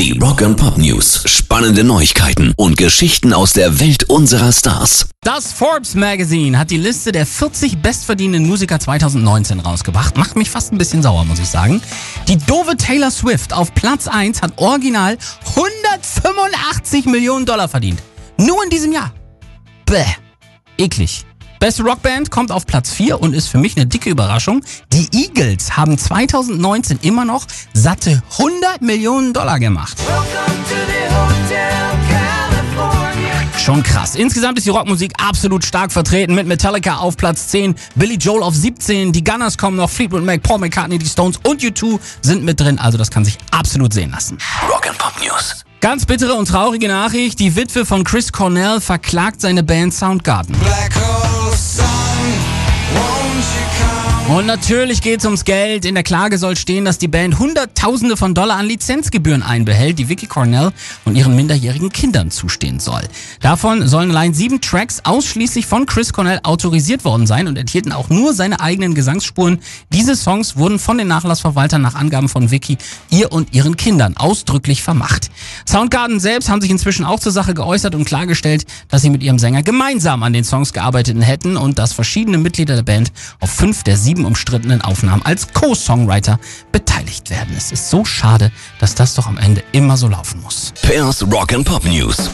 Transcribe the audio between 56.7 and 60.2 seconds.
dass die Band Hunderttausende von Dollar an Lizenzgebühren einbehält, die